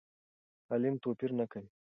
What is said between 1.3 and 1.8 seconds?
نه کوي.